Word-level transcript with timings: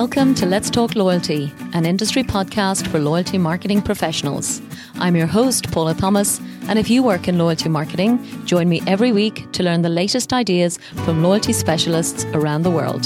Welcome 0.00 0.34
to 0.36 0.46
Let's 0.46 0.70
Talk 0.70 0.94
Loyalty, 0.94 1.52
an 1.74 1.84
industry 1.84 2.22
podcast 2.22 2.86
for 2.86 2.98
loyalty 2.98 3.36
marketing 3.36 3.82
professionals. 3.82 4.62
I'm 4.94 5.14
your 5.14 5.26
host, 5.26 5.70
Paula 5.72 5.92
Thomas, 5.92 6.40
and 6.68 6.78
if 6.78 6.88
you 6.88 7.02
work 7.02 7.28
in 7.28 7.36
loyalty 7.36 7.68
marketing, 7.68 8.18
join 8.46 8.66
me 8.70 8.80
every 8.86 9.12
week 9.12 9.52
to 9.52 9.62
learn 9.62 9.82
the 9.82 9.90
latest 9.90 10.32
ideas 10.32 10.78
from 11.04 11.22
loyalty 11.22 11.52
specialists 11.52 12.24
around 12.32 12.62
the 12.62 12.70
world. 12.70 13.02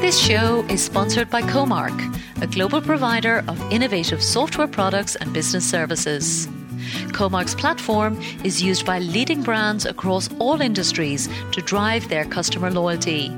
This 0.00 0.16
show 0.16 0.64
is 0.68 0.80
sponsored 0.80 1.28
by 1.28 1.42
Comarch, 1.42 2.00
a 2.40 2.46
global 2.46 2.80
provider 2.80 3.42
of 3.48 3.60
innovative 3.72 4.22
software 4.22 4.68
products 4.68 5.16
and 5.16 5.32
business 5.32 5.68
services. 5.68 6.46
Comarch's 7.12 7.54
platform 7.54 8.20
is 8.44 8.62
used 8.62 8.84
by 8.86 8.98
leading 8.98 9.42
brands 9.42 9.86
across 9.86 10.28
all 10.38 10.60
industries 10.60 11.28
to 11.52 11.60
drive 11.62 12.08
their 12.08 12.24
customer 12.24 12.70
loyalty. 12.70 13.30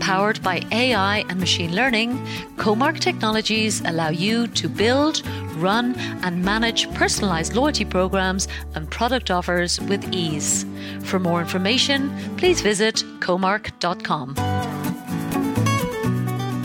Powered 0.00 0.42
by 0.42 0.60
AI 0.72 1.18
and 1.28 1.38
machine 1.38 1.74
learning, 1.76 2.18
Comarch 2.56 2.98
technologies 2.98 3.80
allow 3.82 4.08
you 4.08 4.48
to 4.48 4.68
build, 4.68 5.24
run, 5.56 5.94
and 6.24 6.44
manage 6.44 6.92
personalized 6.94 7.54
loyalty 7.54 7.84
programs 7.84 8.48
and 8.74 8.90
product 8.90 9.30
offers 9.30 9.80
with 9.82 10.12
ease. 10.12 10.66
For 11.04 11.20
more 11.20 11.40
information, 11.40 12.10
please 12.36 12.60
visit 12.60 12.96
comarch.com. 13.20 14.34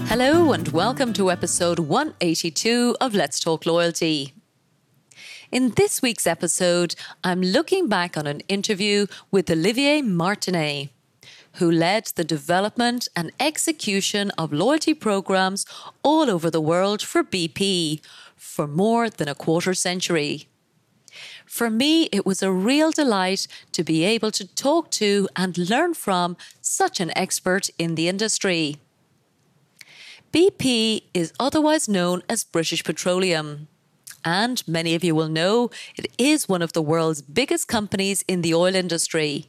Hello, 0.07 0.53
and 0.53 0.67
welcome 0.69 1.13
to 1.13 1.29
episode 1.29 1.79
182 1.79 2.97
of 2.99 3.13
Let's 3.13 3.39
Talk 3.39 3.65
Loyalty. 3.65 4.36
In 5.49 5.69
this 5.77 6.01
week's 6.01 6.27
episode, 6.27 6.93
I'm 7.23 7.41
looking 7.41 7.87
back 7.87 8.17
on 8.17 8.27
an 8.27 8.41
interview 8.49 9.07
with 9.31 9.49
Olivier 9.49 10.01
Martinet, 10.01 10.89
who 11.53 11.71
led 11.71 12.07
the 12.15 12.25
development 12.25 13.07
and 13.15 13.31
execution 13.39 14.31
of 14.31 14.51
loyalty 14.51 14.93
programs 14.93 15.65
all 16.03 16.29
over 16.29 16.51
the 16.51 16.59
world 16.59 17.01
for 17.01 17.23
BP 17.23 18.01
for 18.35 18.67
more 18.67 19.09
than 19.09 19.29
a 19.29 19.35
quarter 19.35 19.73
century. 19.73 20.49
For 21.45 21.69
me, 21.69 22.09
it 22.11 22.25
was 22.25 22.43
a 22.43 22.51
real 22.51 22.91
delight 22.91 23.47
to 23.71 23.85
be 23.85 24.03
able 24.03 24.31
to 24.31 24.53
talk 24.53 24.91
to 24.91 25.29
and 25.37 25.57
learn 25.57 25.93
from 25.93 26.35
such 26.59 26.99
an 26.99 27.17
expert 27.17 27.69
in 27.79 27.95
the 27.95 28.09
industry. 28.09 28.81
BP 30.33 31.03
is 31.13 31.31
otherwise 31.39 31.87
known 31.87 32.21
as 32.27 32.43
British 32.43 32.83
Petroleum 32.83 33.69
and 34.23 34.67
many 34.67 34.95
of 34.95 35.03
you 35.03 35.15
will 35.15 35.29
know 35.29 35.69
it 35.95 36.07
is 36.17 36.49
one 36.49 36.61
of 36.61 36.73
the 36.73 36.81
world's 36.81 37.21
biggest 37.21 37.67
companies 37.67 38.23
in 38.27 38.41
the 38.41 38.53
oil 38.53 38.75
industry. 38.75 39.47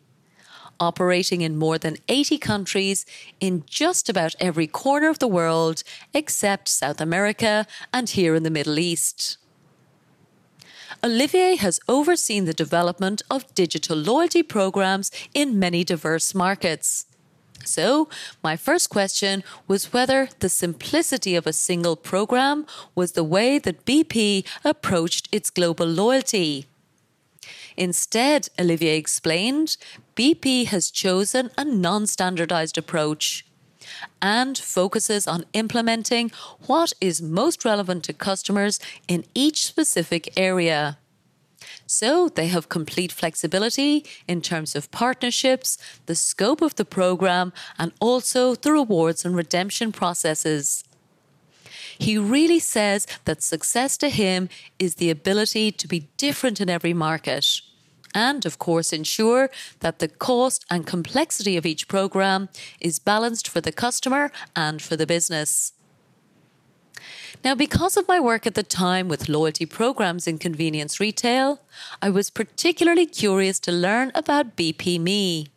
Operating 0.80 1.40
in 1.40 1.56
more 1.56 1.76
than 1.76 1.96
80 2.08 2.38
countries 2.38 3.04
in 3.40 3.64
just 3.66 4.08
about 4.08 4.36
every 4.38 4.68
corner 4.68 5.08
of 5.08 5.18
the 5.18 5.26
world 5.26 5.82
except 6.14 6.68
South 6.68 7.00
America 7.00 7.66
and 7.92 8.08
here 8.08 8.36
in 8.36 8.44
the 8.44 8.50
Middle 8.50 8.78
East. 8.78 9.38
Olivier 11.02 11.56
has 11.56 11.80
overseen 11.88 12.44
the 12.44 12.54
development 12.54 13.22
of 13.30 13.52
digital 13.54 13.96
loyalty 13.96 14.42
programs 14.42 15.10
in 15.34 15.58
many 15.58 15.84
diverse 15.84 16.34
markets. 16.34 17.07
So, 17.64 18.08
my 18.42 18.56
first 18.56 18.88
question 18.88 19.44
was 19.66 19.92
whether 19.92 20.28
the 20.38 20.48
simplicity 20.48 21.34
of 21.34 21.46
a 21.46 21.52
single 21.52 21.96
program 21.96 22.66
was 22.94 23.12
the 23.12 23.24
way 23.24 23.58
that 23.58 23.84
BP 23.84 24.46
approached 24.64 25.28
its 25.32 25.50
global 25.50 25.86
loyalty. 25.86 26.66
Instead, 27.76 28.48
Olivier 28.58 28.96
explained, 28.96 29.76
BP 30.16 30.66
has 30.66 30.90
chosen 30.90 31.50
a 31.56 31.64
non 31.64 32.06
standardized 32.06 32.76
approach 32.76 33.44
and 34.20 34.58
focuses 34.58 35.26
on 35.26 35.44
implementing 35.52 36.30
what 36.66 36.92
is 37.00 37.22
most 37.22 37.64
relevant 37.64 38.04
to 38.04 38.12
customers 38.12 38.80
in 39.06 39.24
each 39.34 39.66
specific 39.66 40.32
area. 40.36 40.98
So 41.90 42.28
they 42.28 42.48
have 42.48 42.68
complete 42.68 43.10
flexibility 43.12 44.04
in 44.28 44.42
terms 44.42 44.76
of 44.76 44.90
partnerships, 44.90 45.78
the 46.04 46.14
scope 46.14 46.60
of 46.60 46.74
the 46.74 46.84
program, 46.84 47.50
and 47.78 47.92
also 47.98 48.54
the 48.54 48.72
rewards 48.72 49.24
and 49.24 49.34
redemption 49.34 49.90
processes. 49.90 50.84
He 51.98 52.18
really 52.18 52.58
says 52.58 53.06
that 53.24 53.42
success 53.42 53.96
to 53.98 54.10
him 54.10 54.50
is 54.78 54.96
the 54.96 55.08
ability 55.08 55.72
to 55.72 55.88
be 55.88 56.08
different 56.18 56.60
in 56.60 56.68
every 56.68 56.92
market. 56.92 57.62
And 58.14 58.44
of 58.44 58.58
course, 58.58 58.92
ensure 58.92 59.48
that 59.80 59.98
the 59.98 60.08
cost 60.08 60.66
and 60.70 60.86
complexity 60.86 61.56
of 61.56 61.64
each 61.64 61.88
program 61.88 62.50
is 62.80 62.98
balanced 62.98 63.48
for 63.48 63.62
the 63.62 63.72
customer 63.72 64.30
and 64.54 64.82
for 64.82 64.94
the 64.94 65.06
business. 65.06 65.72
Now, 67.44 67.54
because 67.54 67.96
of 67.96 68.08
my 68.08 68.18
work 68.18 68.46
at 68.46 68.54
the 68.54 68.62
time 68.62 69.08
with 69.08 69.28
loyalty 69.28 69.66
programs 69.66 70.26
in 70.26 70.38
convenience 70.38 70.98
retail, 70.98 71.60
I 72.02 72.10
was 72.10 72.30
particularly 72.30 73.06
curious 73.06 73.60
to 73.60 73.72
learn 73.72 74.10
about 74.14 74.56
BP 74.56 75.00
Me, 75.00 75.48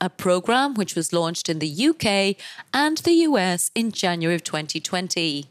a 0.00 0.10
program 0.10 0.74
which 0.74 0.94
was 0.94 1.12
launched 1.12 1.48
in 1.48 1.58
the 1.58 1.88
UK 1.88 2.36
and 2.72 2.98
the 2.98 3.14
US 3.28 3.70
in 3.74 3.92
January 3.92 4.34
of 4.34 4.44
2020. 4.44 5.46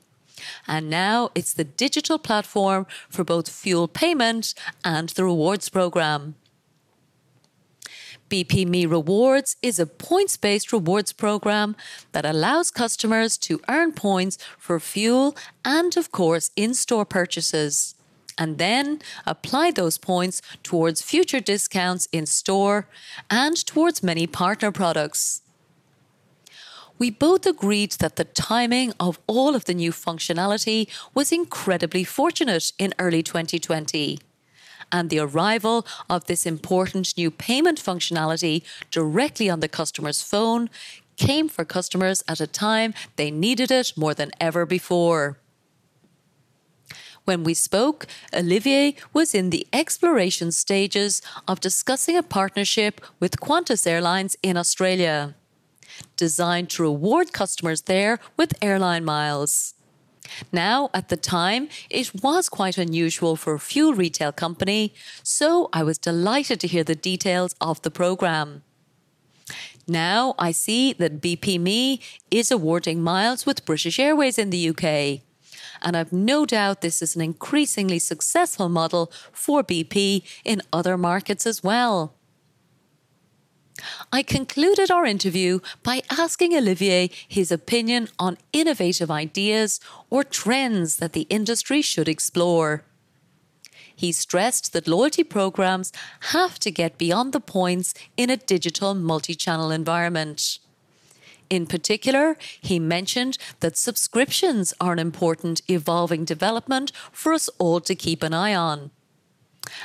And 0.67 0.89
now 0.89 1.31
it's 1.33 1.53
the 1.53 1.63
digital 1.63 2.19
platform 2.19 2.85
for 3.09 3.23
both 3.23 3.49
fuel 3.49 3.87
payment 3.87 4.53
and 4.83 5.09
the 5.09 5.23
rewards 5.23 5.69
program. 5.69 6.35
BP 8.29 8.67
Me 8.67 8.85
Rewards 8.85 9.55
is 9.61 9.79
a 9.79 9.85
points 9.85 10.35
based 10.35 10.73
rewards 10.73 11.13
program 11.13 11.75
that 12.11 12.25
allows 12.25 12.71
customers 12.71 13.37
to 13.37 13.61
earn 13.69 13.93
points 13.93 14.37
for 14.57 14.79
fuel 14.79 15.35
and, 15.63 15.95
of 15.95 16.11
course, 16.11 16.51
in 16.55 16.73
store 16.73 17.05
purchases. 17.05 17.95
And 18.37 18.57
then 18.57 19.01
apply 19.25 19.71
those 19.71 19.97
points 19.97 20.41
towards 20.61 21.01
future 21.01 21.39
discounts 21.39 22.07
in 22.11 22.25
store 22.25 22.87
and 23.31 23.55
towards 23.65 24.03
many 24.03 24.27
partner 24.27 24.71
products. 24.71 25.41
We 26.99 27.09
both 27.09 27.45
agreed 27.45 27.93
that 27.93 28.15
the 28.15 28.25
timing 28.25 28.93
of 28.99 29.19
all 29.27 29.55
of 29.55 29.65
the 29.65 29.73
new 29.73 29.91
functionality 29.91 30.87
was 31.13 31.31
incredibly 31.31 32.03
fortunate 32.03 32.73
in 32.77 32.93
early 32.99 33.23
2020 33.23 34.19
and 34.91 35.09
the 35.09 35.19
arrival 35.19 35.85
of 36.09 36.25
this 36.25 36.45
important 36.45 37.17
new 37.17 37.31
payment 37.31 37.79
functionality 37.81 38.63
directly 38.91 39.49
on 39.49 39.59
the 39.59 39.67
customer's 39.67 40.21
phone 40.21 40.69
came 41.17 41.49
for 41.49 41.65
customers 41.65 42.23
at 42.27 42.39
a 42.39 42.47
time 42.47 42.93
they 43.15 43.31
needed 43.31 43.71
it 43.71 43.93
more 43.95 44.13
than 44.13 44.31
ever 44.39 44.65
before. 44.65 45.37
When 47.25 47.43
we 47.43 47.55
spoke, 47.55 48.07
Olivier 48.33 48.95
was 49.11 49.35
in 49.35 49.49
the 49.49 49.67
exploration 49.73 50.53
stages 50.53 51.21
of 51.45 51.59
discussing 51.59 52.15
a 52.15 52.23
partnership 52.23 53.01
with 53.19 53.41
Qantas 53.41 53.85
Airlines 53.85 54.37
in 54.41 54.55
Australia, 54.55 55.35
designed 56.15 56.69
to 56.69 56.83
reward 56.83 57.33
customers 57.33 57.81
there 57.81 58.19
with 58.37 58.53
airline 58.61 59.03
miles. 59.03 59.73
Now, 60.51 60.89
at 60.93 61.09
the 61.09 61.17
time, 61.17 61.69
it 61.89 62.11
was 62.21 62.49
quite 62.49 62.77
unusual 62.77 63.35
for 63.35 63.53
a 63.53 63.59
fuel 63.59 63.93
retail 63.93 64.31
company, 64.31 64.93
so 65.23 65.69
I 65.73 65.83
was 65.83 65.97
delighted 65.97 66.59
to 66.61 66.67
hear 66.67 66.83
the 66.83 66.95
details 66.95 67.55
of 67.61 67.81
the 67.81 67.91
programme. 67.91 68.63
Now 69.87 70.35
I 70.37 70.51
see 70.51 70.91
that 70.93 71.21
BP 71.21 71.59
Me 71.59 72.01
is 72.29 72.51
awarding 72.51 73.01
miles 73.01 73.45
with 73.45 73.65
British 73.65 73.99
Airways 73.99 74.37
in 74.37 74.49
the 74.49 74.69
UK. 74.69 75.21
And 75.81 75.95
I've 75.95 76.11
no 76.11 76.45
doubt 76.45 76.81
this 76.81 77.01
is 77.01 77.15
an 77.15 77.21
increasingly 77.21 77.99
successful 77.99 78.67
model 78.67 79.11
for 79.31 79.63
BP 79.63 80.23
in 80.43 80.61
other 80.73 80.97
markets 80.97 81.45
as 81.45 81.63
well. 81.63 82.16
I 84.11 84.23
concluded 84.23 84.89
our 84.91 85.05
interview 85.05 85.59
by 85.83 86.01
asking 86.09 86.53
Olivier 86.53 87.09
his 87.27 87.51
opinion 87.51 88.09
on 88.17 88.37
innovative 88.53 89.11
ideas 89.11 89.79
or 90.09 90.23
trends 90.23 90.97
that 90.97 91.13
the 91.13 91.27
industry 91.29 91.81
should 91.81 92.07
explore. 92.07 92.83
He 93.95 94.11
stressed 94.11 94.73
that 94.73 94.87
loyalty 94.87 95.23
programs 95.23 95.91
have 96.31 96.59
to 96.59 96.69
get 96.69 96.99
beyond 96.99 97.33
the 97.33 97.39
points 97.39 97.93
in 98.15 98.29
a 98.29 98.37
digital 98.37 98.93
multi 98.93 99.33
channel 99.33 99.71
environment. 99.71 100.59
In 101.49 101.65
particular, 101.65 102.37
he 102.61 102.77
mentioned 102.77 103.37
that 103.61 103.77
subscriptions 103.77 104.73
are 104.79 104.93
an 104.93 104.99
important 104.99 105.61
evolving 105.67 106.25
development 106.25 106.91
for 107.11 107.33
us 107.33 107.49
all 107.57 107.79
to 107.81 107.95
keep 107.95 108.21
an 108.21 108.33
eye 108.33 108.53
on. 108.53 108.91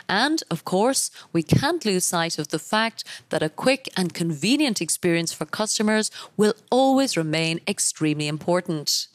And 0.08 0.42
of 0.50 0.64
course, 0.64 1.10
we 1.32 1.42
can't 1.42 1.84
lose 1.84 2.04
sight 2.04 2.38
of 2.38 2.48
the 2.48 2.58
fact 2.58 3.04
that 3.30 3.42
a 3.42 3.48
quick 3.48 3.88
and 3.96 4.14
convenient 4.14 4.80
experience 4.80 5.32
for 5.32 5.46
customers 5.46 6.10
will 6.36 6.54
always 6.70 7.16
remain 7.16 7.60
extremely 7.66 8.28
important. 8.28 9.08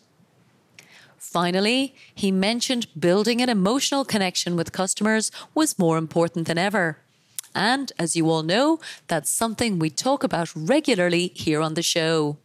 Finally, 1.17 1.93
he 2.15 2.31
mentioned 2.31 2.87
building 2.97 3.41
an 3.41 3.49
emotional 3.49 4.05
connection 4.05 4.55
with 4.55 4.71
customers 4.71 5.31
was 5.53 5.77
more 5.77 5.97
important 5.97 6.47
than 6.47 6.57
ever. 6.57 6.99
And 7.53 7.91
as 7.99 8.15
you 8.15 8.29
all 8.29 8.43
know, 8.43 8.79
that's 9.07 9.29
something 9.29 9.79
we 9.79 9.89
talk 9.89 10.23
about 10.23 10.55
regularly 10.55 11.31
here 11.35 11.61
on 11.61 11.73
the 11.73 11.83
show. 11.83 12.37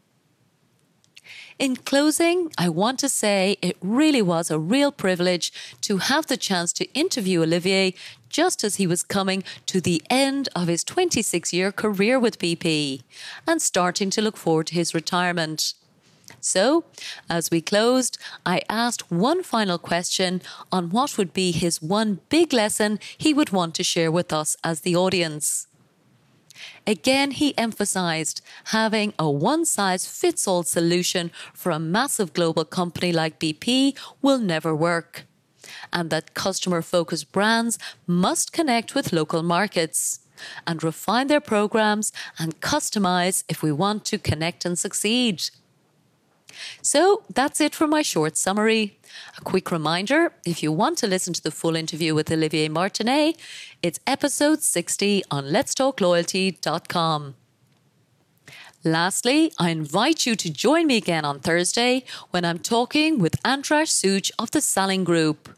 In 1.58 1.76
closing, 1.76 2.50
I 2.58 2.68
want 2.68 2.98
to 3.00 3.08
say 3.08 3.56
it 3.60 3.76
really 3.80 4.22
was 4.22 4.50
a 4.50 4.58
real 4.58 4.90
privilege 4.90 5.52
to 5.82 5.98
have 5.98 6.26
the 6.26 6.36
chance 6.36 6.72
to 6.74 6.92
interview 6.92 7.42
Olivier 7.42 7.94
just 8.28 8.64
as 8.64 8.76
he 8.76 8.86
was 8.86 9.02
coming 9.02 9.44
to 9.66 9.80
the 9.80 10.02
end 10.08 10.48
of 10.56 10.68
his 10.68 10.82
26 10.82 11.52
year 11.52 11.70
career 11.70 12.18
with 12.18 12.38
BP 12.38 13.02
and 13.46 13.60
starting 13.60 14.10
to 14.10 14.22
look 14.22 14.36
forward 14.36 14.68
to 14.68 14.74
his 14.74 14.94
retirement. 14.94 15.74
So, 16.40 16.84
as 17.28 17.50
we 17.50 17.60
closed, 17.60 18.18
I 18.46 18.62
asked 18.68 19.10
one 19.10 19.42
final 19.42 19.78
question 19.78 20.40
on 20.72 20.90
what 20.90 21.18
would 21.18 21.34
be 21.34 21.52
his 21.52 21.82
one 21.82 22.20
big 22.30 22.52
lesson 22.52 22.98
he 23.18 23.34
would 23.34 23.50
want 23.50 23.74
to 23.76 23.84
share 23.84 24.10
with 24.10 24.32
us 24.32 24.56
as 24.64 24.80
the 24.80 24.96
audience. 24.96 25.68
Again, 26.86 27.30
he 27.30 27.56
emphasized 27.56 28.40
having 28.66 29.14
a 29.18 29.30
one 29.30 29.64
size 29.64 30.06
fits 30.06 30.46
all 30.48 30.62
solution 30.62 31.30
for 31.54 31.70
a 31.70 31.78
massive 31.78 32.32
global 32.32 32.64
company 32.64 33.12
like 33.12 33.40
BP 33.40 33.96
will 34.20 34.38
never 34.38 34.74
work, 34.74 35.26
and 35.92 36.10
that 36.10 36.34
customer 36.34 36.82
focused 36.82 37.32
brands 37.32 37.78
must 38.06 38.52
connect 38.52 38.94
with 38.94 39.12
local 39.12 39.42
markets 39.42 40.20
and 40.66 40.82
refine 40.82 41.28
their 41.28 41.40
programs 41.40 42.12
and 42.38 42.60
customize 42.60 43.44
if 43.48 43.62
we 43.62 43.72
want 43.72 44.04
to 44.06 44.18
connect 44.18 44.64
and 44.64 44.78
succeed. 44.78 45.42
So 46.80 47.22
that's 47.32 47.60
it 47.60 47.74
for 47.74 47.86
my 47.86 48.02
short 48.02 48.36
summary. 48.36 48.98
A 49.38 49.40
quick 49.42 49.70
reminder 49.70 50.32
if 50.44 50.62
you 50.62 50.72
want 50.72 50.98
to 50.98 51.06
listen 51.06 51.32
to 51.34 51.42
the 51.42 51.50
full 51.50 51.76
interview 51.76 52.14
with 52.14 52.30
Olivier 52.30 52.68
Martinet, 52.68 53.36
it's 53.82 54.00
episode 54.06 54.62
60 54.62 55.24
on 55.30 55.44
letstalkloyalty.com. 55.44 57.34
Lastly, 58.84 59.52
I 59.58 59.70
invite 59.70 60.26
you 60.26 60.34
to 60.34 60.50
join 60.50 60.88
me 60.88 60.96
again 60.96 61.24
on 61.24 61.38
Thursday 61.38 62.04
when 62.30 62.44
I'm 62.44 62.58
talking 62.58 63.20
with 63.20 63.36
Andras 63.44 63.92
Such 63.92 64.32
of 64.40 64.50
the 64.50 64.60
Salling 64.60 65.04
Group, 65.04 65.50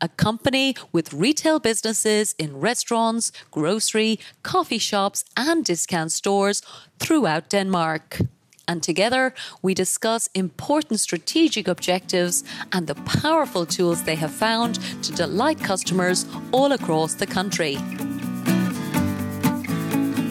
a 0.00 0.08
company 0.08 0.74
with 0.90 1.12
retail 1.12 1.58
businesses 1.58 2.34
in 2.38 2.58
restaurants, 2.58 3.30
grocery, 3.50 4.18
coffee 4.42 4.78
shops, 4.78 5.24
and 5.36 5.66
discount 5.66 6.12
stores 6.12 6.62
throughout 6.98 7.50
Denmark 7.50 8.20
and 8.68 8.82
together 8.82 9.34
we 9.62 9.74
discuss 9.74 10.28
important 10.34 11.00
strategic 11.00 11.68
objectives 11.68 12.44
and 12.72 12.86
the 12.86 12.94
powerful 12.94 13.64
tools 13.66 14.02
they 14.02 14.16
have 14.16 14.30
found 14.32 14.74
to 15.02 15.12
delight 15.12 15.58
customers 15.60 16.26
all 16.52 16.72
across 16.72 17.14
the 17.14 17.26
country. 17.26 17.76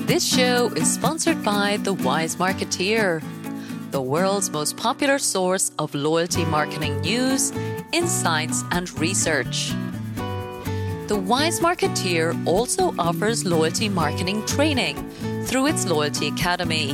This 0.06 0.26
show 0.26 0.68
is 0.76 0.94
sponsored 0.94 1.44
by 1.44 1.78
The 1.78 1.94
Wise 1.94 2.36
Marketeer, 2.36 3.24
the 3.92 4.02
world's 4.02 4.50
most 4.52 4.78
popular 4.78 5.18
source 5.18 5.72
of 5.80 5.96
loyalty 5.96 6.46
marketing 6.46 7.02
news, 7.02 7.52
insights, 7.92 8.64
and 8.72 8.92
research. 9.00 9.72
The 11.08 11.16
Wise 11.18 11.60
Marketeer 11.60 12.36
also 12.46 12.94
offers 13.00 13.46
loyalty 13.46 13.90
marketing 13.90 14.46
training 14.46 14.96
through 15.46 15.68
its 15.68 15.86
Loyalty 15.86 16.28
Academy 16.28 16.94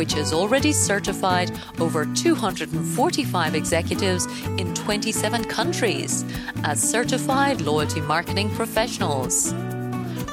which 0.00 0.14
has 0.14 0.32
already 0.32 0.72
certified 0.72 1.52
over 1.78 2.06
245 2.06 3.54
executives 3.54 4.26
in 4.56 4.72
27 4.72 5.44
countries 5.44 6.24
as 6.64 6.80
certified 6.80 7.60
loyalty 7.60 8.00
marketing 8.00 8.48
professionals. 8.54 9.52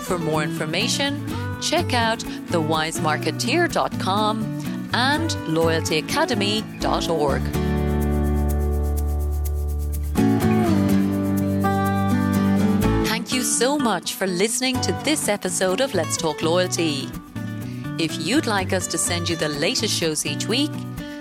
For 0.05 0.17
more 0.17 0.41
information, 0.41 1.21
check 1.61 1.93
out 1.93 2.19
thewisemarketeer.com 2.53 4.43
and 4.93 5.31
loyaltyacademy.org. 5.31 7.41
Thank 13.05 13.33
you 13.33 13.43
so 13.43 13.77
much 13.77 14.13
for 14.13 14.27
listening 14.27 14.79
to 14.79 14.93
this 15.03 15.27
episode 15.27 15.81
of 15.81 15.93
Let's 15.93 16.15
Talk 16.15 16.41
Loyalty. 16.41 17.09
If 17.99 18.19
you'd 18.19 18.45
like 18.45 18.73
us 18.73 18.85
to 18.87 18.97
send 18.97 19.27
you 19.27 19.35
the 19.35 19.49
latest 19.49 19.91
shows 19.91 20.23
each 20.23 20.45
week, 20.45 20.69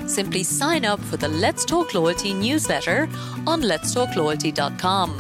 simply 0.06 0.43
sign 0.43 0.84
up 0.84 1.00
for 1.00 1.17
the 1.17 1.28
Let's 1.28 1.64
Talk 1.64 1.94
Loyalty 1.94 2.34
newsletter 2.34 3.08
on 3.46 3.62
letstalkloyalty.com. 3.62 5.19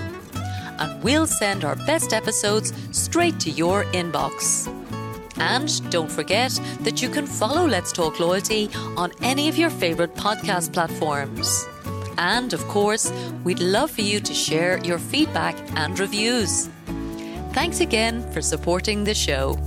And 0.78 1.02
we'll 1.02 1.26
send 1.26 1.64
our 1.64 1.76
best 1.76 2.12
episodes 2.12 2.74
straight 2.92 3.40
to 3.40 3.50
your 3.50 3.84
inbox. 3.92 4.68
And 5.38 5.90
don't 5.90 6.12
forget 6.12 6.60
that 6.82 7.00
you 7.00 7.08
can 7.08 7.26
follow 7.26 7.66
Let's 7.66 7.90
Talk 7.90 8.20
Loyalty 8.20 8.68
on 8.98 9.12
any 9.22 9.48
of 9.48 9.56
your 9.56 9.70
favorite 9.70 10.14
podcast 10.14 10.74
platforms. 10.74 11.66
And 12.18 12.52
of 12.52 12.62
course, 12.68 13.10
we'd 13.44 13.60
love 13.60 13.90
for 13.90 14.02
you 14.02 14.20
to 14.20 14.34
share 14.34 14.76
your 14.84 14.98
feedback 14.98 15.56
and 15.74 15.98
reviews. 15.98 16.68
Thanks 17.54 17.80
again 17.80 18.30
for 18.32 18.42
supporting 18.42 19.04
the 19.04 19.14
show. 19.14 19.58